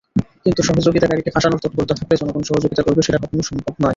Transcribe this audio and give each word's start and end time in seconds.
কিন্তু 0.45 0.61
সহযোগিতাকারীকে 0.67 1.33
ফাঁসানোর 1.35 1.61
তৎপরতা 1.63 1.93
থাকলে 1.99 2.15
জনগণ 2.21 2.43
সহযোগিতা 2.49 2.81
করবে, 2.83 3.01
সেটা 3.03 3.19
কখনো 3.23 3.43
সম্ভব 3.49 3.73
নয়। 3.73 3.89